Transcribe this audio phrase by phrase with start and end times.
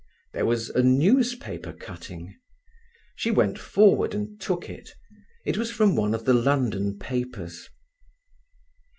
[0.33, 2.35] There was a newspaper cutting.
[3.15, 4.89] She went forward and took it.
[5.45, 7.69] It was from one of the London papers.